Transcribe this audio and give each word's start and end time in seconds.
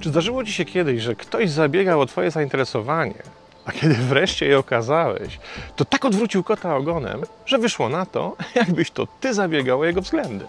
Czy 0.00 0.08
zdarzyło 0.08 0.44
Ci 0.44 0.52
się 0.52 0.64
kiedyś, 0.64 1.02
że 1.02 1.16
ktoś 1.16 1.50
zabiegał 1.50 2.00
o 2.00 2.06
Twoje 2.06 2.30
zainteresowanie, 2.30 3.22
a 3.64 3.72
kiedy 3.72 3.94
wreszcie 3.94 4.46
je 4.46 4.58
okazałeś, 4.58 5.38
to 5.76 5.84
tak 5.84 6.04
odwrócił 6.04 6.42
kota 6.42 6.76
ogonem, 6.76 7.22
że 7.46 7.58
wyszło 7.58 7.88
na 7.88 8.06
to, 8.06 8.36
jakbyś 8.54 8.90
to 8.90 9.06
Ty 9.20 9.34
zabiegał 9.34 9.80
o 9.80 9.84
jego 9.84 10.00
względy? 10.00 10.46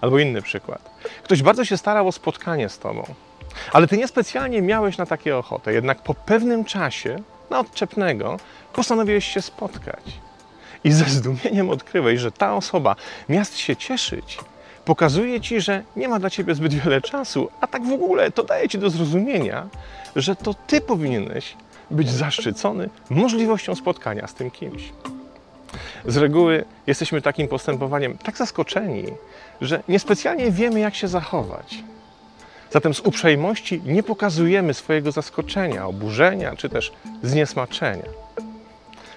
Albo 0.00 0.18
inny 0.18 0.42
przykład. 0.42 0.90
Ktoś 1.22 1.42
bardzo 1.42 1.64
się 1.64 1.76
starał 1.76 2.08
o 2.08 2.12
spotkanie 2.12 2.68
z 2.68 2.78
Tobą, 2.78 3.14
ale 3.72 3.86
Ty 3.86 3.96
niespecjalnie 3.96 4.62
miałeś 4.62 4.98
na 4.98 5.06
takie 5.06 5.36
ochotę, 5.36 5.72
jednak 5.72 6.02
po 6.02 6.14
pewnym 6.14 6.64
czasie, 6.64 7.16
na 7.50 7.58
odczepnego, 7.58 8.36
postanowiłeś 8.72 9.24
się 9.24 9.42
spotkać. 9.42 10.02
I 10.84 10.92
ze 10.92 11.04
zdumieniem 11.04 11.70
odkryłeś, 11.70 12.20
że 12.20 12.32
ta 12.32 12.54
osoba, 12.54 12.96
miast 13.28 13.58
się 13.58 13.76
cieszyć, 13.76 14.38
pokazuje 14.84 15.40
Ci, 15.40 15.60
że 15.60 15.82
nie 15.96 16.08
ma 16.08 16.18
dla 16.18 16.30
Ciebie 16.30 16.54
zbyt 16.54 16.74
wiele 16.74 17.00
czasu, 17.00 17.48
a 17.60 17.66
tak 17.66 17.86
w 17.86 17.92
ogóle 17.92 18.30
to 18.30 18.44
daje 18.44 18.68
Ci 18.68 18.78
do 18.78 18.90
zrozumienia, 18.90 19.68
że 20.16 20.36
to 20.36 20.54
Ty 20.54 20.80
powinieneś 20.80 21.56
być 21.90 22.10
zaszczycony 22.10 22.90
możliwością 23.10 23.74
spotkania 23.74 24.26
z 24.26 24.34
tym 24.34 24.50
kimś. 24.50 24.92
Z 26.06 26.16
reguły 26.16 26.64
jesteśmy 26.86 27.22
takim 27.22 27.48
postępowaniem 27.48 28.18
tak 28.18 28.36
zaskoczeni, 28.36 29.04
że 29.60 29.82
niespecjalnie 29.88 30.50
wiemy, 30.50 30.80
jak 30.80 30.94
się 30.94 31.08
zachować. 31.08 31.84
Zatem 32.70 32.94
z 32.94 33.00
uprzejmości 33.00 33.82
nie 33.86 34.02
pokazujemy 34.02 34.74
swojego 34.74 35.12
zaskoczenia, 35.12 35.86
oburzenia 35.86 36.56
czy 36.56 36.68
też 36.68 36.92
zniesmaczenia. 37.22 38.08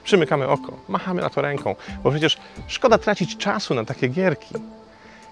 Przymykamy 0.04 0.48
oko, 0.48 0.78
machamy 0.88 1.22
na 1.22 1.30
to 1.30 1.42
ręką, 1.42 1.76
bo 2.04 2.12
przecież 2.12 2.38
szkoda 2.68 2.98
tracić 2.98 3.38
czasu 3.38 3.74
na 3.74 3.86
takie 3.86 4.08
gierki. 4.08 4.56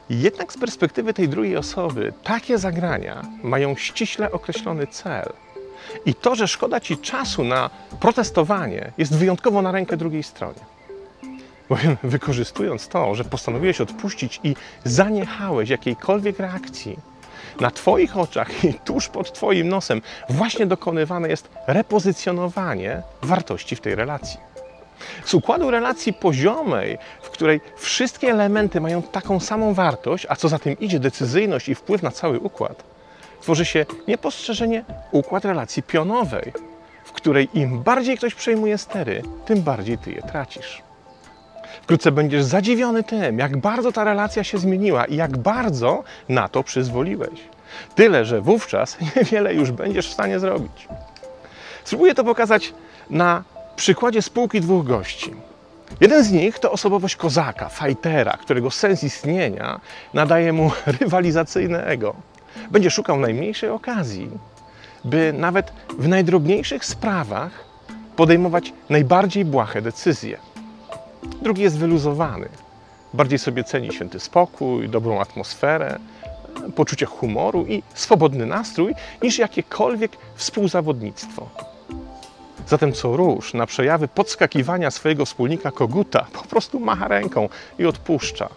Jednak 0.10 0.54
z 0.54 0.58
perspektywy 0.58 1.14
tej 1.14 1.30
drugiej 1.30 1.58
osoby 1.58 2.14
takie 2.24 2.58
zagrania 2.58 3.22
mają 3.44 3.76
ściśle 3.76 4.32
określony 4.32 4.88
cel. 4.88 5.34
I 6.06 6.16
to, 6.16 6.36
że 6.36 6.48
szkoda 6.48 6.80
ci 6.80 6.98
czasu 6.98 7.44
na 7.44 7.70
protestowanie, 8.00 8.92
jest 8.98 9.16
wyjątkowo 9.16 9.62
na 9.62 9.72
rękę 9.72 9.98
drugiej 9.98 10.24
stronie. 10.24 10.60
Bowiem 11.70 11.98
wykorzystując 12.04 12.88
to, 12.88 13.16
że 13.16 13.24
postanowiłeś 13.24 13.82
odpuścić 13.82 14.40
i 14.44 14.56
zaniechałeś 14.84 15.70
jakiejkolwiek 15.70 16.40
reakcji, 16.40 16.98
na 17.60 17.72
Twoich 17.72 18.18
oczach 18.18 18.64
i 18.64 18.74
tuż 18.74 19.08
pod 19.08 19.34
Twoim 19.34 19.70
nosem 19.70 20.02
właśnie 20.30 20.66
dokonywane 20.66 21.30
jest 21.30 21.50
repozycjonowanie 21.68 23.02
wartości 23.22 23.76
w 23.76 23.82
tej 23.82 23.96
relacji. 23.96 24.40
Z 25.26 25.34
układu 25.34 25.72
relacji 25.72 26.14
poziomej, 26.14 26.98
w 27.22 27.30
której 27.30 27.62
wszystkie 27.78 28.32
elementy 28.32 28.82
mają 28.82 29.02
taką 29.02 29.40
samą 29.40 29.74
wartość, 29.74 30.26
a 30.30 30.36
co 30.36 30.50
za 30.50 30.60
tym 30.60 30.80
idzie 30.80 31.00
decyzyjność 31.00 31.70
i 31.70 31.76
wpływ 31.76 32.04
na 32.04 32.12
cały 32.12 32.40
układ, 32.40 32.84
tworzy 33.42 33.66
się 33.66 33.86
niepostrzeżenie 34.08 34.84
układ 35.12 35.46
relacji 35.46 35.84
pionowej, 35.84 36.54
w 37.04 37.12
której 37.12 37.50
im 37.54 37.84
bardziej 37.84 38.18
ktoś 38.18 38.36
przejmuje 38.36 38.78
stery, 38.78 39.22
tym 39.46 39.62
bardziej 39.62 39.98
ty 39.98 40.12
je 40.12 40.22
tracisz. 40.22 40.87
Wkrótce 41.82 42.12
będziesz 42.12 42.44
zadziwiony 42.44 43.04
tym, 43.04 43.40
jak 43.40 43.58
bardzo 43.58 43.92
ta 43.92 44.04
relacja 44.04 44.44
się 44.44 44.58
zmieniła 44.58 45.06
i 45.06 45.16
jak 45.16 45.38
bardzo 45.38 46.04
na 46.30 46.48
to 46.48 46.64
przyzwoliłeś. 46.64 47.40
Tyle, 47.96 48.26
że 48.26 48.42
wówczas 48.42 48.98
niewiele 49.16 49.54
już 49.54 49.72
będziesz 49.72 50.10
w 50.10 50.14
stanie 50.14 50.40
zrobić. 50.40 50.88
Spróbuję 51.84 52.16
to 52.16 52.24
pokazać 52.24 52.74
na 53.10 53.44
przykładzie 53.76 54.22
spółki 54.22 54.62
dwóch 54.62 54.86
gości. 54.86 55.34
Jeden 56.02 56.24
z 56.24 56.32
nich 56.32 56.60
to 56.60 56.72
osobowość 56.72 57.16
kozaka, 57.16 57.70
fajtera, 57.70 58.38
którego 58.42 58.72
sens 58.72 59.04
istnienia 59.04 59.80
nadaje 60.14 60.54
mu 60.54 60.72
rywalizacyjne 61.00 61.86
ego. 61.86 62.16
Będzie 62.72 62.92
szukał 62.92 63.20
najmniejszej 63.20 63.70
okazji, 63.70 64.30
by 65.06 65.34
nawet 65.34 65.72
w 65.90 66.08
najdrobniejszych 66.08 66.86
sprawach 66.86 67.52
podejmować 68.16 68.74
najbardziej 68.90 69.46
błahe 69.46 69.82
decyzje. 69.82 70.38
Drugi 71.24 71.62
jest 71.62 71.78
wyluzowany. 71.78 72.50
Bardziej 73.14 73.40
sobie 73.40 73.64
ceni 73.64 73.94
święty 73.94 74.20
spokój, 74.20 74.90
dobrą 74.90 75.22
atmosferę, 75.22 76.00
poczucie 76.76 77.06
humoru 77.06 77.66
i 77.66 77.84
swobodny 77.94 78.46
nastrój 78.46 78.94
niż 79.22 79.38
jakiekolwiek 79.40 80.12
współzawodnictwo. 80.36 81.50
Zatem 82.68 82.94
co 82.94 83.18
róż 83.18 83.54
na 83.54 83.66
przejawy 83.66 84.08
podskakiwania 84.08 84.92
swojego 84.92 85.26
wspólnika 85.26 85.72
koguta 85.72 86.28
po 86.34 86.42
prostu 86.42 86.80
macha 86.80 87.08
ręką 87.08 87.50
i 87.80 87.86
odpuszcza. 87.86 88.50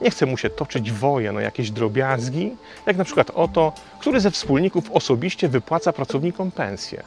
Nie 0.00 0.10
chce 0.10 0.26
mu 0.26 0.36
się 0.36 0.50
toczyć 0.50 0.92
wojen 0.92 1.36
o 1.36 1.40
jakieś 1.40 1.70
drobiazgi, 1.70 2.56
jak 2.86 2.96
na 2.96 3.04
przykład 3.04 3.30
o 3.30 3.48
to, 3.48 3.72
który 3.98 4.20
ze 4.20 4.30
wspólników 4.30 4.90
osobiście 4.92 5.48
wypłaca 5.48 5.92
pracownikom 5.92 6.50
pensję. 6.50 7.02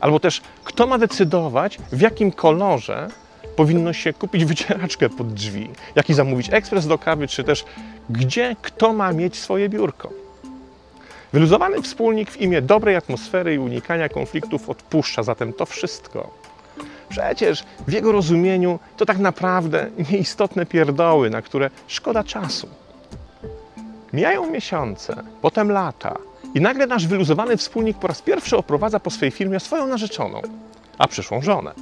Albo 0.00 0.20
też 0.20 0.42
kto 0.64 0.86
ma 0.86 0.98
decydować, 0.98 1.78
w 1.92 2.00
jakim 2.00 2.32
kolorze 2.32 3.08
powinno 3.58 3.92
się 3.92 4.12
kupić 4.12 4.44
wycieraczkę 4.44 5.08
pod 5.08 5.34
drzwi, 5.34 5.70
jaki 5.94 6.14
zamówić 6.14 6.48
ekspres 6.52 6.86
do 6.86 6.98
kawy, 6.98 7.28
czy 7.28 7.44
też 7.44 7.64
gdzie 8.10 8.56
kto 8.62 8.92
ma 8.92 9.12
mieć 9.12 9.36
swoje 9.36 9.68
biurko. 9.68 10.10
Wyluzowany 11.32 11.82
wspólnik 11.82 12.30
w 12.30 12.40
imię 12.40 12.62
dobrej 12.62 12.96
atmosfery 12.96 13.54
i 13.54 13.58
unikania 13.58 14.08
konfliktów 14.08 14.70
odpuszcza 14.70 15.22
zatem 15.22 15.52
to 15.52 15.66
wszystko. 15.66 16.30
Przecież 17.08 17.64
w 17.88 17.92
jego 17.92 18.12
rozumieniu 18.12 18.78
to 18.96 19.06
tak 19.06 19.18
naprawdę 19.18 19.90
nieistotne 20.10 20.66
pierdoły, 20.66 21.30
na 21.30 21.42
które 21.42 21.70
szkoda 21.86 22.24
czasu. 22.24 22.68
Mijają 24.12 24.50
miesiące, 24.50 25.22
potem 25.42 25.72
lata 25.72 26.16
i 26.54 26.60
nagle 26.60 26.86
nasz 26.86 27.06
wyluzowany 27.06 27.56
wspólnik 27.56 27.98
po 27.98 28.08
raz 28.08 28.22
pierwszy 28.22 28.56
oprowadza 28.56 29.00
po 29.00 29.10
swojej 29.10 29.32
firmie 29.32 29.60
swoją 29.60 29.86
narzeczoną, 29.86 30.42
a 30.98 31.08
przyszłą 31.08 31.42
żonę. 31.42 31.72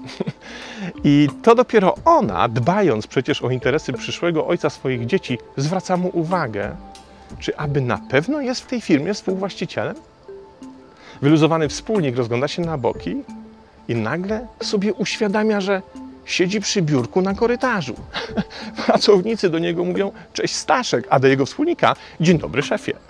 I 1.05 1.29
to 1.43 1.55
dopiero 1.55 1.95
ona, 2.05 2.49
dbając 2.49 3.07
przecież 3.07 3.43
o 3.43 3.51
interesy 3.51 3.93
przyszłego 3.93 4.47
ojca 4.47 4.71
swoich 4.71 5.07
dzieci, 5.07 5.39
zwraca 5.57 5.97
mu 5.97 6.11
uwagę, 6.13 6.77
czy 7.39 7.57
aby 7.57 7.81
na 7.81 7.99
pewno 7.99 8.41
jest 8.41 8.61
w 8.61 8.67
tej 8.67 8.81
firmie 8.81 9.15
współwłaścicielem? 9.15 9.97
Wyluzowany 11.23 11.69
wspólnik 11.69 12.17
rozgląda 12.17 12.49
się 12.49 12.63
na 12.63 12.79
boki 12.79 13.17
i 13.89 13.95
nagle 13.95 14.47
sobie 14.63 14.95
uświadamia, 14.95 15.61
że 15.61 15.83
siedzi 16.25 16.61
przy 16.61 16.83
biurku 16.83 17.23
na 17.23 17.35
korytarzu. 17.35 17.95
Pracownicy 18.87 19.51
do 19.51 19.59
niego 19.59 19.85
mówią 19.85 20.13
cześć 20.33 20.55
Staszek, 20.55 21.07
a 21.11 21.19
do 21.19 21.29
jego 21.29 21.47
wspólnika 21.47 21.97
dzień 22.21 22.39
dobry 22.39 22.63
szefie. 22.63 22.93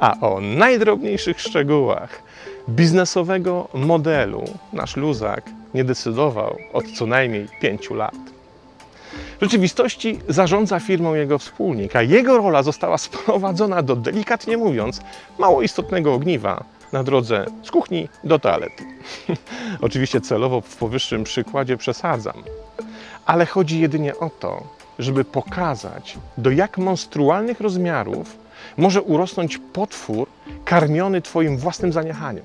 A 0.00 0.20
o 0.20 0.40
najdrobniejszych 0.40 1.40
szczegółach 1.40 2.22
biznesowego 2.68 3.68
modelu 3.74 4.44
nasz 4.72 4.96
luzak 4.96 5.50
nie 5.74 5.84
decydował 5.84 6.58
od 6.72 6.84
co 6.92 7.06
najmniej 7.06 7.48
pięciu 7.60 7.94
lat. 7.94 8.14
W 9.38 9.40
rzeczywistości 9.40 10.18
zarządza 10.28 10.80
firmą 10.80 11.14
jego 11.14 11.38
wspólnik, 11.38 11.96
a 11.96 12.02
jego 12.02 12.38
rola 12.38 12.62
została 12.62 12.98
sprowadzona 12.98 13.82
do, 13.82 13.96
delikatnie 13.96 14.56
mówiąc, 14.56 15.00
mało 15.38 15.62
istotnego 15.62 16.14
ogniwa 16.14 16.64
na 16.92 17.04
drodze 17.04 17.46
z 17.62 17.70
kuchni 17.70 18.08
do 18.24 18.38
toalety. 18.38 18.84
Oczywiście 19.80 20.20
celowo 20.20 20.60
w 20.60 20.76
powyższym 20.76 21.24
przykładzie 21.24 21.76
przesadzam, 21.76 22.42
ale 23.26 23.46
chodzi 23.46 23.80
jedynie 23.80 24.18
o 24.18 24.30
to, 24.30 24.62
żeby 24.98 25.24
pokazać, 25.24 26.18
do 26.38 26.50
jak 26.50 26.78
monstrualnych 26.78 27.60
rozmiarów 27.60 28.36
może 28.76 29.02
urosnąć 29.02 29.58
potwór 29.58 30.28
karmiony 30.64 31.22
Twoim 31.22 31.56
własnym 31.56 31.92
zaniechaniem. 31.92 32.44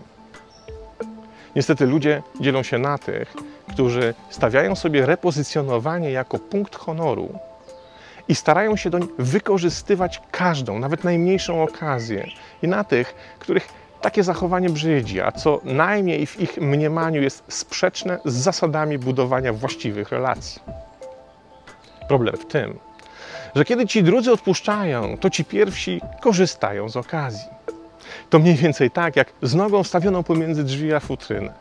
Niestety 1.56 1.86
ludzie 1.86 2.24
dzielą 2.40 2.64
się 2.64 2.78
na 2.78 2.98
tych, 2.98 3.34
którzy 3.74 4.14
stawiają 4.30 4.76
sobie 4.76 5.06
repozycjonowanie 5.06 6.12
jako 6.12 6.40
punkt 6.40 6.76
honoru 6.76 7.40
i 8.28 8.36
starają 8.36 8.76
się 8.76 8.90
doń 8.90 9.08
wykorzystywać 9.18 10.22
każdą, 10.32 10.80
nawet 10.80 11.04
najmniejszą 11.04 11.64
okazję, 11.64 12.28
i 12.64 12.68
na 12.68 12.84
tych, 12.84 13.16
których 13.40 13.68
takie 14.02 14.24
zachowanie 14.24 14.70
brzydzi, 14.70 15.22
a 15.22 15.32
co 15.32 15.62
najmniej 15.64 16.26
w 16.26 16.40
ich 16.40 16.58
mniemaniu 16.58 17.22
jest 17.22 17.44
sprzeczne 17.48 18.20
z 18.26 18.34
zasadami 18.34 18.98
budowania 18.98 19.54
właściwych 19.54 20.10
relacji. 20.10 20.62
Problem 22.08 22.38
w 22.38 22.46
tym, 22.46 22.80
że 23.56 23.66
kiedy 23.66 23.88
ci 23.88 24.04
drudzy 24.04 24.32
odpuszczają, 24.32 25.18
to 25.18 25.30
ci 25.30 25.46
pierwsi 25.46 26.02
korzystają 26.22 26.90
z 26.90 26.98
okazji. 26.98 27.59
To 28.30 28.40
mniej 28.40 28.56
więcej 28.56 28.92
tak, 28.92 29.16
jak 29.16 29.34
z 29.42 29.56
nogą 29.56 29.84
stawioną 29.84 30.24
pomiędzy 30.24 30.64
drzwi 30.64 30.94
a 30.94 31.00
futrynę. 31.00 31.54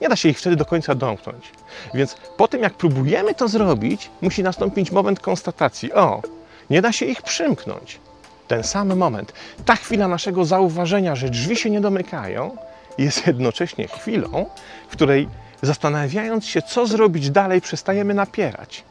Nie 0.00 0.08
da 0.08 0.16
się 0.16 0.28
ich 0.28 0.38
wtedy 0.38 0.56
do 0.56 0.64
końca 0.64 0.94
domknąć. 0.94 1.52
Więc 1.94 2.16
po 2.36 2.48
tym, 2.48 2.62
jak 2.62 2.74
próbujemy 2.74 3.34
to 3.34 3.48
zrobić, 3.48 4.10
musi 4.20 4.42
nastąpić 4.42 4.92
moment 4.92 5.20
konstatacji: 5.20 5.92
o, 5.92 6.22
nie 6.70 6.82
da 6.82 6.92
się 6.92 7.06
ich 7.06 7.22
przymknąć. 7.22 8.00
Ten 8.48 8.64
sam 8.64 8.96
moment, 8.96 9.32
ta 9.64 9.76
chwila 9.76 10.08
naszego 10.08 10.44
zauważenia, 10.44 11.16
że 11.16 11.28
drzwi 11.28 11.56
się 11.56 11.70
nie 11.70 11.80
domykają, 11.80 12.56
jest 12.98 13.26
jednocześnie 13.26 13.88
chwilą, 13.88 14.46
w 14.88 14.92
której 14.92 15.28
zastanawiając 15.62 16.46
się, 16.46 16.62
co 16.62 16.86
zrobić 16.86 17.30
dalej, 17.30 17.60
przestajemy 17.60 18.14
napierać. 18.14 18.84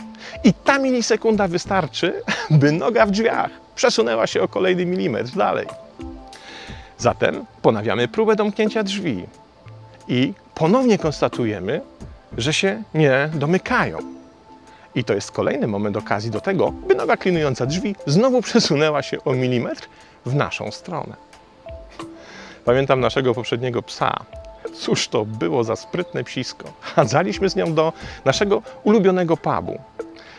I 0.43 0.53
ta 0.53 0.79
milisekunda 0.79 1.47
wystarczy, 1.47 2.21
by 2.49 2.71
noga 2.71 3.05
w 3.05 3.11
drzwiach 3.11 3.49
przesunęła 3.75 4.27
się 4.27 4.41
o 4.41 4.47
kolejny 4.47 4.85
milimetr 4.85 5.31
dalej. 5.31 5.67
Zatem 6.97 7.45
ponawiamy 7.61 8.07
próbę 8.07 8.35
domknięcia 8.35 8.83
drzwi 8.83 9.25
i 10.07 10.33
ponownie 10.55 10.97
konstatujemy, 10.97 11.81
że 12.37 12.53
się 12.53 12.83
nie 12.93 13.29
domykają. 13.33 13.97
I 14.95 15.03
to 15.03 15.13
jest 15.13 15.31
kolejny 15.31 15.67
moment 15.67 15.97
okazji 15.97 16.31
do 16.31 16.41
tego, 16.41 16.71
by 16.71 16.95
noga 16.95 17.17
klinująca 17.17 17.65
drzwi 17.65 17.95
znowu 18.05 18.41
przesunęła 18.47 19.01
się 19.03 19.23
o 19.23 19.33
milimetr 19.33 19.87
w 20.25 20.35
naszą 20.35 20.71
stronę. 20.71 21.15
Pamiętam 22.65 22.99
naszego 22.99 23.33
poprzedniego 23.33 23.81
psa. 23.81 24.25
Cóż 24.73 25.07
to 25.07 25.25
było 25.25 25.63
za 25.63 25.75
sprytne 25.75 26.23
psisko. 26.23 26.73
Chadzaliśmy 26.81 27.49
z 27.49 27.55
nią 27.55 27.73
do 27.73 27.93
naszego 28.25 28.61
ulubionego 28.83 29.37
pubu. 29.37 29.79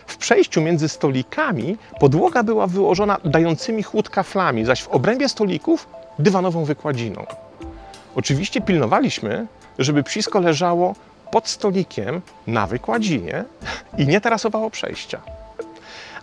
W 0.06 0.16
przejściu 0.16 0.60
między 0.60 0.88
stolikami 0.88 1.76
podłoga 2.00 2.42
była 2.42 2.66
wyłożona 2.66 3.18
dającymi 3.24 3.82
chłód 3.82 4.10
kaflami, 4.10 4.64
zaś 4.64 4.82
w 4.82 4.88
obrębie 4.88 5.28
stolików 5.28 5.86
dywanową 6.18 6.64
wykładziną. 6.64 7.26
Oczywiście 8.16 8.60
pilnowaliśmy, 8.60 9.46
żeby 9.78 10.02
psisko 10.02 10.40
leżało 10.40 10.94
pod 11.30 11.48
stolikiem 11.48 12.20
na 12.46 12.66
wykładzinie 12.66 13.44
i 13.98 14.06
nie 14.06 14.20
tarasowało 14.20 14.70
przejścia. 14.70 15.20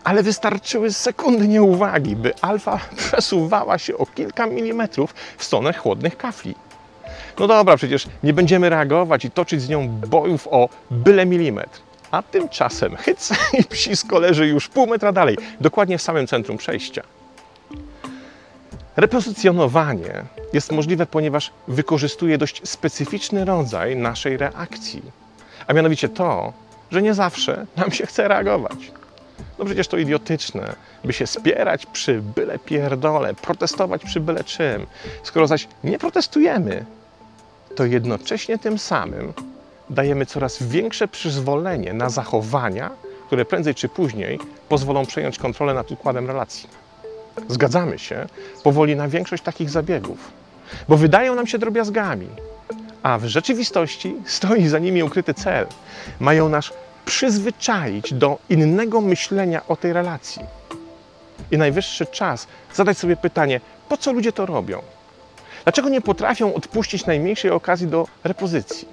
Ale 0.03 0.23
wystarczyły 0.23 0.93
sekundy 0.93 1.47
nieuwagi, 1.47 2.15
by 2.15 2.33
alfa 2.41 2.79
przesuwała 2.97 3.77
się 3.77 3.97
o 3.97 4.05
kilka 4.05 4.45
milimetrów 4.45 5.13
w 5.37 5.43
stronę 5.43 5.73
chłodnych 5.73 6.17
kafli. 6.17 6.55
No 7.39 7.47
dobra, 7.47 7.77
przecież 7.77 8.07
nie 8.23 8.33
będziemy 8.33 8.69
reagować 8.69 9.25
i 9.25 9.31
toczyć 9.31 9.61
z 9.61 9.69
nią 9.69 9.87
bojów 9.87 10.47
o 10.51 10.69
byle 10.91 11.25
milimetr. 11.25 11.79
A 12.11 12.21
tymczasem 12.21 12.95
hyc 13.03 13.31
i 13.53 13.63
psisko 13.63 14.19
leży 14.19 14.47
już 14.47 14.67
pół 14.67 14.87
metra 14.87 15.11
dalej, 15.11 15.37
dokładnie 15.61 15.97
w 15.97 16.01
samym 16.01 16.27
centrum 16.27 16.57
przejścia. 16.57 17.03
Repozycjonowanie 18.97 20.23
jest 20.53 20.71
możliwe, 20.71 21.05
ponieważ 21.05 21.51
wykorzystuje 21.67 22.37
dość 22.37 22.69
specyficzny 22.69 23.45
rodzaj 23.45 23.95
naszej 23.95 24.37
reakcji, 24.37 25.01
a 25.67 25.73
mianowicie 25.73 26.09
to, 26.09 26.53
że 26.91 27.01
nie 27.01 27.13
zawsze 27.13 27.65
nam 27.77 27.91
się 27.91 28.05
chce 28.05 28.27
reagować. 28.27 28.91
No 29.59 29.65
przecież 29.65 29.87
to 29.87 29.97
idiotyczne, 29.97 30.75
by 31.03 31.13
się 31.13 31.27
spierać 31.27 31.85
przy 31.85 32.21
byle 32.21 32.59
pierdole, 32.59 33.33
protestować 33.33 34.03
przy 34.05 34.19
byle 34.19 34.43
czym. 34.43 34.85
Skoro 35.23 35.47
zaś 35.47 35.67
nie 35.83 35.99
protestujemy, 35.99 36.85
to 37.75 37.85
jednocześnie 37.85 38.57
tym 38.57 38.79
samym 38.79 39.33
dajemy 39.89 40.25
coraz 40.25 40.63
większe 40.63 41.07
przyzwolenie 41.07 41.93
na 41.93 42.09
zachowania, 42.09 42.91
które 43.27 43.45
prędzej 43.45 43.75
czy 43.75 43.89
później 43.89 44.39
pozwolą 44.69 45.05
przejąć 45.05 45.37
kontrolę 45.37 45.73
nad 45.73 45.91
układem 45.91 46.27
relacji. 46.27 46.84
Zgadzamy 47.49 47.99
się 47.99 48.25
powoli 48.63 48.95
na 48.95 49.07
większość 49.07 49.43
takich 49.43 49.69
zabiegów, 49.69 50.31
bo 50.87 50.97
wydają 50.97 51.35
nam 51.35 51.47
się 51.47 51.57
drobiazgami, 51.57 52.27
a 53.03 53.17
w 53.17 53.25
rzeczywistości 53.25 54.15
stoi 54.25 54.67
za 54.67 54.79
nimi 54.79 55.03
ukryty 55.03 55.33
cel. 55.33 55.67
Mają 56.19 56.49
nas 56.49 56.71
przyzwyczaić 57.05 58.13
do 58.13 58.37
innego 58.49 59.01
myślenia 59.01 59.67
o 59.67 59.75
tej 59.75 59.93
relacji. 59.93 60.41
I 61.51 61.57
najwyższy 61.57 62.05
czas 62.05 62.47
zadać 62.73 62.97
sobie 62.97 63.17
pytanie, 63.17 63.61
po 63.89 63.97
co 63.97 64.11
ludzie 64.11 64.31
to 64.31 64.45
robią? 64.45 64.81
Dlaczego 65.63 65.89
nie 65.89 66.01
potrafią 66.01 66.53
odpuścić 66.53 67.05
najmniejszej 67.05 67.51
okazji 67.51 67.87
do 67.87 68.07
repozycji? 68.23 68.87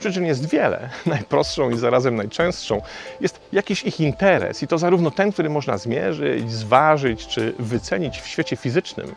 Przyczyn 0.00 0.26
jest 0.26 0.48
wiele. 0.48 0.88
Najprostszą 1.06 1.70
i 1.70 1.78
zarazem 1.78 2.16
najczęstszą 2.16 2.82
jest 3.20 3.40
jakiś 3.52 3.82
ich 3.82 4.00
interes, 4.00 4.62
i 4.62 4.66
to 4.66 4.78
zarówno 4.78 5.10
ten, 5.10 5.32
który 5.32 5.50
można 5.50 5.78
zmierzyć, 5.78 6.52
zważyć 6.52 7.26
czy 7.26 7.54
wycenić 7.58 8.20
w 8.20 8.26
świecie 8.26 8.56
fizycznym, 8.56 9.14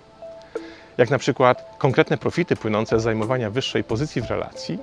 jak 0.97 1.09
na 1.09 1.17
przykład 1.17 1.75
konkretne 1.77 2.17
profity 2.17 2.55
płynące 2.55 2.99
z 2.99 3.03
zajmowania 3.03 3.49
wyższej 3.49 3.83
pozycji 3.83 4.21
w 4.21 4.29
relacji, 4.29 4.79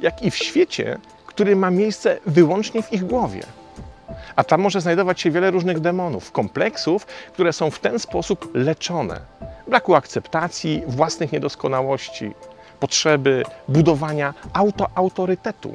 jak 0.00 0.22
i 0.22 0.30
w 0.30 0.36
świecie, 0.36 0.98
który 1.26 1.56
ma 1.56 1.70
miejsce 1.70 2.18
wyłącznie 2.26 2.82
w 2.82 2.92
ich 2.92 3.04
głowie. 3.04 3.42
A 4.36 4.44
tam 4.44 4.60
może 4.60 4.80
znajdować 4.80 5.20
się 5.20 5.30
wiele 5.30 5.50
różnych 5.50 5.80
demonów, 5.80 6.32
kompleksów, 6.32 7.06
które 7.06 7.52
są 7.52 7.70
w 7.70 7.78
ten 7.78 7.98
sposób 7.98 8.50
leczone. 8.54 9.20
Braku 9.68 9.94
akceptacji 9.94 10.82
własnych 10.86 11.32
niedoskonałości, 11.32 12.34
potrzeby 12.80 13.42
budowania 13.68 14.34
autoautorytetu, 14.52 15.74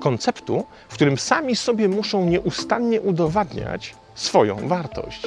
konceptu, 0.00 0.64
w 0.88 0.94
którym 0.94 1.18
sami 1.18 1.56
sobie 1.56 1.88
muszą 1.88 2.24
nieustannie 2.24 3.00
udowadniać 3.00 3.94
swoją 4.14 4.68
wartość. 4.68 5.22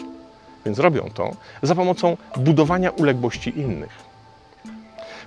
Więc 0.65 0.79
robią 0.79 1.09
to 1.13 1.31
za 1.63 1.75
pomocą 1.75 2.17
budowania 2.37 2.91
uległości 2.91 3.59
innych. 3.59 4.09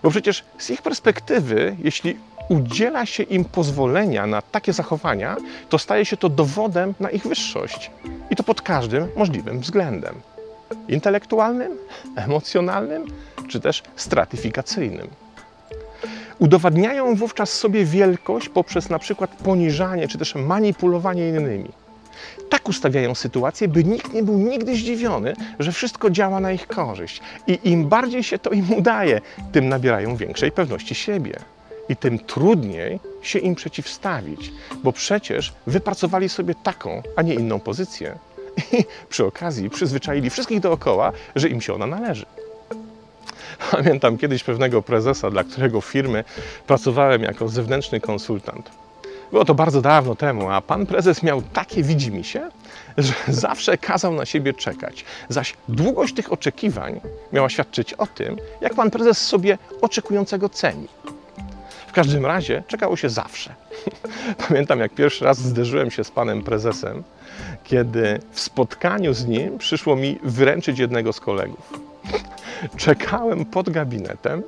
Bo 0.03 0.11
przecież 0.11 0.45
z 0.59 0.71
ich 0.71 0.83
perspektywy, 0.83 1.77
jeśli 1.85 2.17
udziela 2.49 3.07
się 3.07 3.23
im 3.23 3.45
pozwolenia 3.45 4.27
na 4.27 4.43
takie 4.43 4.73
zachowania, 4.73 5.37
to 5.69 5.79
staje 5.79 6.05
się 6.05 6.17
to 6.17 6.29
dowodem 6.29 6.95
na 7.01 7.11
ich 7.11 7.27
wyższość. 7.27 7.91
I 8.31 8.37
to 8.37 8.43
pod 8.43 8.63
każdym 8.63 9.09
możliwym 9.17 9.61
względem 9.61 10.15
intelektualnym, 10.89 11.79
emocjonalnym 12.17 13.07
czy 13.49 13.61
też 13.61 13.83
stratyfikacyjnym. 13.97 15.09
Udowadniają 16.43 17.15
wówczas 17.15 17.53
sobie 17.53 17.85
wielkość 17.85 18.49
poprzez 18.49 18.91
na 18.91 18.99
przykład 18.99 19.31
poniżanie 19.37 20.09
czy 20.09 20.19
też 20.19 20.35
manipulowanie 20.35 21.29
innymi. 21.29 21.69
Tak 22.49 22.69
ustawiają 22.69 23.15
sytuację, 23.15 23.69
by 23.69 23.85
nikt 23.85 24.13
nie 24.13 24.23
był 24.23 24.39
nigdy 24.39 24.75
zdziwiony, 24.77 25.35
że 25.59 25.73
wszystko 25.73 26.11
działa 26.11 26.41
na 26.41 26.53
ich 26.53 26.67
korzyść. 26.67 27.21
I 27.47 27.59
im 27.65 27.89
bardziej 27.89 28.23
się 28.23 28.39
to 28.39 28.51
im 28.51 28.73
udaje, 28.73 29.21
tym 29.53 29.69
nabierają 29.69 30.17
większej 30.17 30.53
pewności 30.53 30.95
siebie. 30.95 31.37
I 31.89 31.97
tym 31.97 32.19
trudniej 32.19 33.01
się 33.23 33.39
im 33.39 33.55
przeciwstawić, 33.55 34.53
bo 34.85 34.93
przecież 34.93 35.53
wypracowali 35.67 36.29
sobie 36.29 36.55
taką, 36.63 37.03
a 37.17 37.23
nie 37.23 37.35
inną 37.35 37.61
pozycję. 37.61 38.19
I 38.79 38.85
przy 39.09 39.27
okazji 39.27 39.71
przyzwyczaili 39.71 40.31
wszystkich 40.31 40.61
dookoła, 40.61 41.13
że 41.37 41.49
im 41.49 41.61
się 41.61 41.75
ona 41.75 41.87
należy. 41.87 42.27
Pamiętam 43.71 44.19
kiedyś 44.19 44.45
pewnego 44.45 44.83
prezesa, 44.83 45.31
dla 45.31 45.45
którego 45.45 45.81
firmy 45.81 46.25
pracowałem 46.67 47.23
jako 47.23 47.49
zewnętrzny 47.49 48.01
konsultant. 48.01 48.71
Było 49.31 49.45
to 49.45 49.55
bardzo 49.55 49.83
dawno 49.83 50.15
temu, 50.15 50.51
a 50.51 50.61
pan 50.61 50.87
prezes 50.87 51.23
miał 51.23 51.43
takie 51.43 51.83
widzimisię, 51.83 52.51
że 52.99 53.13
zawsze 53.29 53.79
kazał 53.79 54.15
na 54.15 54.27
siebie 54.27 54.53
czekać. 54.53 55.05
Zaś 55.29 55.55
długość 55.69 56.15
tych 56.15 56.33
oczekiwań 56.33 57.01
miała 57.33 57.49
świadczyć 57.49 57.95
o 57.95 58.07
tym, 58.07 58.37
jak 58.61 58.75
pan 58.75 58.91
prezes 58.91 59.27
sobie 59.27 59.59
oczekującego 59.81 60.49
ceni. 60.49 60.89
W 61.87 61.93
każdym 61.93 62.27
razie 62.27 62.63
czekało 62.69 62.97
się 62.97 63.09
zawsze. 63.09 63.55
Pamiętam, 64.49 64.81
jak 64.81 64.95
pierwszy 64.95 65.25
raz 65.25 65.39
zderzyłem 65.39 65.91
się 65.91 66.05
z 66.05 66.11
panem 66.11 66.43
prezesem, 66.43 67.03
kiedy 67.65 68.21
w 68.33 68.41
spotkaniu 68.41 69.15
z 69.15 69.27
nim 69.27 69.59
przyszło 69.59 69.97
mi 69.97 70.19
wyręczyć 70.23 70.79
jednego 70.79 71.13
z 71.13 71.21
kolegów 71.21 71.92
czekałem 72.77 73.45
pod 73.45 73.71
gabinetem 73.71 74.43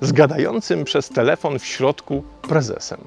z 0.00 0.12
gadającym 0.12 0.84
przez 0.84 1.08
telefon 1.08 1.58
w 1.58 1.66
środku 1.66 2.22
prezesem. 2.42 3.00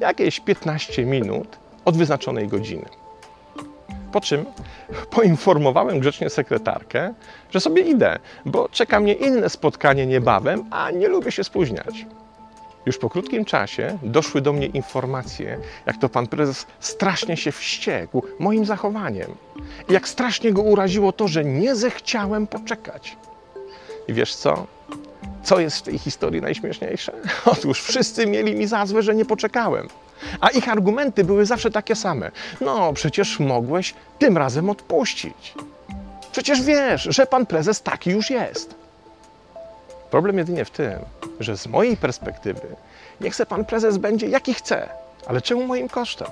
Jakieś 0.00 0.40
15 0.40 1.06
minut 1.06 1.58
od 1.84 1.96
wyznaczonej 1.96 2.48
godziny. 2.48 2.86
Po 4.12 4.20
czym 4.20 4.44
poinformowałem 5.10 6.00
grzecznie 6.00 6.30
sekretarkę, 6.30 7.14
że 7.50 7.60
sobie 7.60 7.82
idę, 7.82 8.18
bo 8.44 8.68
czeka 8.68 9.00
mnie 9.00 9.12
inne 9.12 9.48
spotkanie 9.48 10.06
niebawem, 10.06 10.64
a 10.70 10.90
nie 10.90 11.08
lubię 11.08 11.32
się 11.32 11.44
spóźniać. 11.44 12.06
Już 12.86 12.98
po 12.98 13.10
krótkim 13.10 13.44
czasie 13.44 13.98
doszły 14.02 14.40
do 14.40 14.52
mnie 14.52 14.66
informacje, 14.66 15.58
jak 15.86 15.96
to 15.98 16.08
pan 16.08 16.26
prezes 16.26 16.66
strasznie 16.80 17.36
się 17.36 17.52
wściekł 17.52 18.22
moim 18.38 18.64
zachowaniem. 18.64 19.34
I 19.88 19.92
jak 19.92 20.08
strasznie 20.08 20.52
go 20.52 20.62
uraziło 20.62 21.12
to, 21.12 21.28
że 21.28 21.44
nie 21.44 21.76
zechciałem 21.76 22.46
poczekać. 22.46 23.16
I 24.08 24.12
wiesz 24.12 24.34
co? 24.34 24.66
Co 25.42 25.60
jest 25.60 25.78
w 25.78 25.82
tej 25.82 25.98
historii 25.98 26.40
najśmieszniejsze? 26.40 27.12
Otóż 27.52 27.82
wszyscy 27.82 28.26
mieli 28.26 28.54
mi 28.54 28.66
za 28.66 28.86
złe, 28.86 29.02
że 29.02 29.14
nie 29.14 29.24
poczekałem. 29.24 29.88
A 30.40 30.48
ich 30.48 30.68
argumenty 30.68 31.24
były 31.24 31.46
zawsze 31.46 31.70
takie 31.70 31.96
same. 31.96 32.30
No, 32.60 32.92
przecież 32.92 33.40
mogłeś 33.40 33.94
tym 34.18 34.38
razem 34.38 34.70
odpuścić. 34.70 35.54
Przecież 36.32 36.62
wiesz, 36.62 37.08
że 37.10 37.26
pan 37.26 37.46
prezes 37.46 37.82
taki 37.82 38.10
już 38.10 38.30
jest. 38.30 38.79
Problem 40.10 40.38
jedynie 40.38 40.64
w 40.64 40.70
tym, 40.70 40.98
że 41.40 41.56
z 41.56 41.66
mojej 41.66 41.96
perspektywy 41.96 42.76
niech 43.20 43.34
se 43.34 43.46
pan 43.46 43.64
prezes 43.64 43.98
będzie 43.98 44.28
jaki 44.28 44.54
chce, 44.54 44.88
ale 45.26 45.40
czemu 45.40 45.66
moim 45.66 45.88
kosztem? 45.88 46.28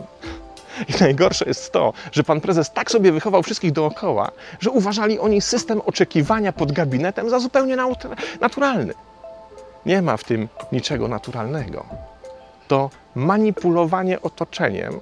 I 0.89 0.93
najgorsze 1.01 1.45
jest 1.45 1.73
to, 1.73 1.93
że 2.13 2.25
pan 2.25 2.41
prezes 2.41 2.73
tak 2.73 2.91
sobie 2.91 3.13
wychował 3.13 3.43
wszystkich 3.43 3.73
dookoła, 3.73 4.31
że 4.61 4.71
uważali 4.71 5.19
oni 5.19 5.41
system 5.41 5.81
oczekiwania 5.87 6.53
pod 6.53 6.73
gabinetem 6.73 7.31
za 7.31 7.39
zupełnie 7.39 7.77
naturalny. 8.41 8.95
Nie 9.87 10.03
ma 10.03 10.17
w 10.17 10.25
tym 10.25 10.49
niczego 10.73 11.09
naturalnego. 11.09 11.85
to 12.69 12.91
manipulowanie 13.15 14.23
otoczeniem, 14.23 15.01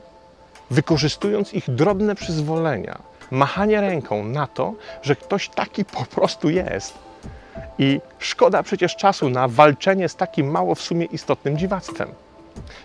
wykorzystując 0.71 1.55
ich 1.55 1.71
drobne 1.71 2.15
przyzwolenia, 2.15 2.99
machanie 3.31 3.81
ręką 3.81 4.25
na 4.25 4.47
to, 4.47 4.75
że 5.03 5.17
ktoś 5.17 5.49
taki 5.49 5.85
po 5.85 6.05
prostu 6.05 6.51
jest. 6.51 7.06
I 7.79 8.01
szkoda 8.19 8.63
przecież 8.63 8.97
czasu 8.97 9.31
na 9.31 9.49
walczenie 9.49 10.09
z 10.09 10.17
takim 10.17 10.51
mało 10.51 10.75
w 10.75 10.81
sumie 10.81 11.07
istotnym 11.07 11.59
dziwactwem. 11.59 12.09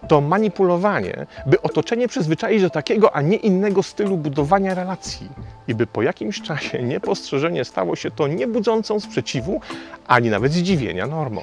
To 0.07 0.21
manipulowanie, 0.21 1.25
by 1.45 1.61
otoczenie 1.61 2.07
przyzwyczaić 2.07 2.61
do 2.61 2.69
takiego, 2.69 3.15
a 3.15 3.21
nie 3.21 3.37
innego 3.37 3.83
stylu 3.83 4.17
budowania 4.17 4.73
relacji 4.73 5.29
i 5.67 5.75
by 5.75 5.87
po 5.87 6.01
jakimś 6.01 6.41
czasie 6.41 6.83
niepostrzeżenie 6.83 7.65
stało 7.65 7.95
się 7.95 8.11
to 8.11 8.27
nie 8.27 8.47
budzącą 8.47 8.99
sprzeciwu, 8.99 9.61
ani 10.07 10.29
nawet 10.29 10.51
zdziwienia 10.51 11.07
normą. 11.07 11.41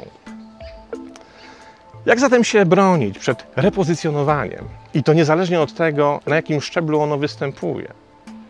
Jak 2.07 2.21
zatem 2.21 2.45
się 2.45 2.67
bronić 2.67 3.19
przed 3.19 3.47
repozycjonowaniem? 3.57 4.65
I 4.95 5.03
to 5.03 5.13
niezależnie 5.13 5.61
od 5.61 5.75
tego, 5.75 6.21
na 6.27 6.37
jakim 6.37 6.61
szczeblu 6.61 7.01
ono 7.01 7.19
występuje. 7.19 7.89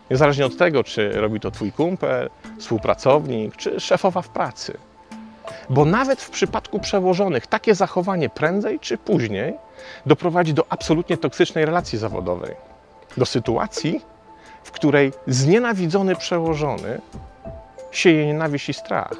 Niezależnie 0.09 0.45
od 0.45 0.57
tego, 0.57 0.83
czy 0.83 1.11
robi 1.11 1.39
to 1.39 1.51
Twój 1.51 1.71
kumpel, 1.71 2.29
współpracownik, 2.59 3.55
czy 3.55 3.79
szefowa 3.79 4.21
w 4.21 4.29
pracy. 4.29 4.77
Bo 5.69 5.85
nawet 5.85 6.21
w 6.21 6.29
przypadku 6.29 6.79
przełożonych 6.79 7.47
takie 7.47 7.75
zachowanie 7.75 8.29
prędzej 8.29 8.79
czy 8.79 8.97
później 8.97 9.53
doprowadzi 10.05 10.53
do 10.53 10.65
absolutnie 10.69 11.17
toksycznej 11.17 11.65
relacji 11.65 11.99
zawodowej. 11.99 12.55
Do 13.17 13.25
sytuacji, 13.25 14.01
w 14.63 14.71
której 14.71 15.13
znienawidzony 15.27 16.15
przełożony 16.15 17.01
sieje 17.91 18.27
nienawiść 18.27 18.69
i 18.69 18.73
strach. 18.73 19.17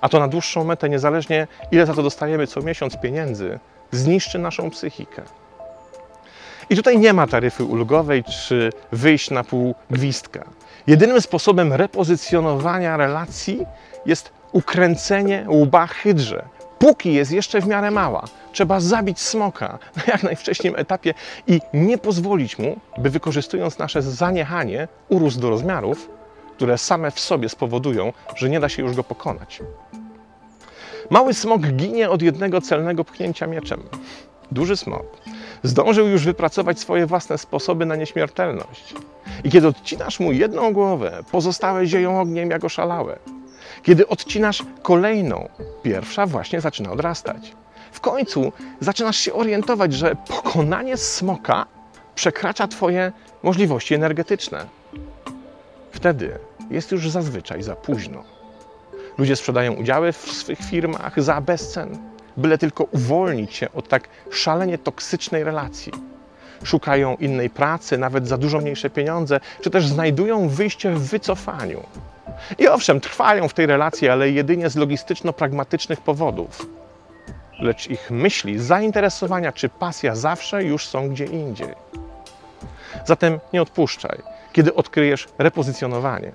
A 0.00 0.08
to 0.08 0.18
na 0.18 0.28
dłuższą 0.28 0.64
metę, 0.64 0.88
niezależnie 0.88 1.46
ile 1.70 1.86
za 1.86 1.94
to 1.94 2.02
dostajemy 2.02 2.46
co 2.46 2.62
miesiąc 2.62 2.96
pieniędzy, 2.96 3.58
zniszczy 3.90 4.38
naszą 4.38 4.70
psychikę. 4.70 5.22
I 6.70 6.76
tutaj 6.76 6.98
nie 6.98 7.12
ma 7.12 7.26
taryfy 7.26 7.64
ulgowej 7.64 8.24
czy 8.24 8.72
wyjść 8.92 9.30
na 9.30 9.44
pół 9.44 9.74
gwizdka. 9.90 10.44
Jedynym 10.86 11.20
sposobem 11.20 11.72
repozycjonowania 11.72 12.96
relacji 12.96 13.66
jest 14.06 14.32
ukręcenie 14.52 15.46
łba 15.48 15.86
hydrze. 15.86 16.44
Póki 16.78 17.14
jest 17.14 17.32
jeszcze 17.32 17.60
w 17.60 17.66
miarę 17.66 17.90
mała, 17.90 18.24
trzeba 18.52 18.80
zabić 18.80 19.20
smoka 19.20 19.78
na 19.96 20.02
jak 20.06 20.22
najwcześniejszym 20.22 20.80
etapie 20.80 21.14
i 21.46 21.60
nie 21.74 21.98
pozwolić 21.98 22.58
mu, 22.58 22.76
by 22.98 23.10
wykorzystując 23.10 23.78
nasze 23.78 24.02
zaniechanie, 24.02 24.88
urósł 25.08 25.40
do 25.40 25.50
rozmiarów, 25.50 26.10
które 26.56 26.78
same 26.78 27.10
w 27.10 27.20
sobie 27.20 27.48
spowodują, 27.48 28.12
że 28.36 28.48
nie 28.50 28.60
da 28.60 28.68
się 28.68 28.82
już 28.82 28.96
go 28.96 29.04
pokonać. 29.04 29.62
Mały 31.10 31.34
smok 31.34 31.60
ginie 31.60 32.10
od 32.10 32.22
jednego 32.22 32.60
celnego 32.60 33.04
pchnięcia 33.04 33.46
mieczem. 33.46 33.82
Duży 34.52 34.76
smok 34.76 35.06
zdążył 35.64 36.08
już 36.08 36.24
wypracować 36.24 36.80
swoje 36.80 37.06
własne 37.06 37.38
sposoby 37.38 37.86
na 37.86 37.96
nieśmiertelność. 37.96 38.94
I 39.44 39.50
kiedy 39.50 39.68
odcinasz 39.68 40.20
mu 40.20 40.32
jedną 40.32 40.72
głowę, 40.72 41.24
pozostałe 41.32 41.86
zieją 41.86 42.20
ogniem 42.20 42.50
jak 42.50 42.64
oszalałe. 42.64 43.18
Kiedy 43.82 44.08
odcinasz 44.08 44.62
kolejną, 44.82 45.48
pierwsza 45.82 46.26
właśnie 46.26 46.60
zaczyna 46.60 46.92
odrastać. 46.92 47.52
W 47.92 48.00
końcu 48.00 48.52
zaczynasz 48.80 49.16
się 49.16 49.32
orientować, 49.32 49.92
że 49.92 50.16
pokonanie 50.28 50.96
smoka 50.96 51.66
przekracza 52.14 52.68
Twoje 52.68 53.12
możliwości 53.42 53.94
energetyczne. 53.94 54.66
Wtedy 55.92 56.38
jest 56.70 56.92
już 56.92 57.10
zazwyczaj 57.10 57.62
za 57.62 57.76
późno. 57.76 58.24
Ludzie 59.18 59.36
sprzedają 59.36 59.72
udziały 59.72 60.12
w 60.12 60.16
swych 60.16 60.58
firmach 60.58 61.22
za 61.22 61.40
bezcen, 61.40 61.98
byle 62.36 62.58
tylko 62.58 62.84
uwolnić 62.84 63.54
się 63.54 63.72
od 63.72 63.88
tak 63.88 64.08
szalenie 64.30 64.78
toksycznej 64.78 65.44
relacji. 65.44 65.92
Szukają 66.64 67.16
innej 67.16 67.50
pracy, 67.50 67.98
nawet 67.98 68.28
za 68.28 68.38
dużo 68.38 68.58
mniejsze 68.58 68.90
pieniądze, 68.90 69.40
czy 69.60 69.70
też 69.70 69.86
znajdują 69.86 70.48
wyjście 70.48 70.90
w 70.90 71.08
wycofaniu. 71.08 71.82
I 72.58 72.68
owszem, 72.68 73.00
trwają 73.00 73.48
w 73.48 73.54
tej 73.54 73.66
relacji, 73.66 74.08
ale 74.08 74.30
jedynie 74.30 74.70
z 74.70 74.76
logistyczno-pragmatycznych 74.76 76.00
powodów. 76.00 76.66
Lecz 77.58 77.90
ich 77.90 78.10
myśli, 78.10 78.58
zainteresowania 78.58 79.52
czy 79.52 79.68
pasja 79.68 80.14
zawsze 80.14 80.64
już 80.64 80.86
są 80.86 81.08
gdzie 81.08 81.24
indziej. 81.24 81.74
Zatem 83.04 83.40
nie 83.52 83.62
odpuszczaj, 83.62 84.18
kiedy 84.52 84.74
odkryjesz 84.74 85.28
repozycjonowanie. 85.38 86.32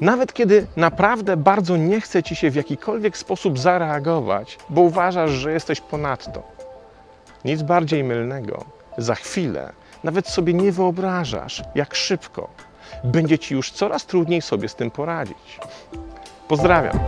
Nawet 0.00 0.32
kiedy 0.32 0.66
naprawdę 0.76 1.36
bardzo 1.36 1.76
nie 1.76 2.00
chce 2.00 2.22
ci 2.22 2.36
się 2.36 2.50
w 2.50 2.54
jakikolwiek 2.54 3.16
sposób 3.16 3.58
zareagować, 3.58 4.58
bo 4.68 4.80
uważasz, 4.80 5.30
że 5.30 5.52
jesteś 5.52 5.80
ponadto. 5.80 6.42
Nic 7.44 7.62
bardziej 7.62 8.04
mylnego. 8.04 8.64
Za 8.98 9.14
chwilę 9.14 9.72
nawet 10.04 10.28
sobie 10.28 10.54
nie 10.54 10.72
wyobrażasz, 10.72 11.62
jak 11.74 11.94
szybko 11.94 12.48
będzie 13.04 13.38
ci 13.38 13.54
już 13.54 13.70
coraz 13.70 14.06
trudniej 14.06 14.42
sobie 14.42 14.68
z 14.68 14.74
tym 14.74 14.90
poradzić. 14.90 15.58
Pozdrawiam. 16.48 16.98